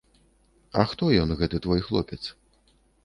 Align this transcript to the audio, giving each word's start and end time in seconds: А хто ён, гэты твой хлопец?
А 0.79 0.85
хто 0.93 1.09
ён, 1.25 1.29
гэты 1.41 1.59
твой 1.67 1.85
хлопец? 1.89 2.21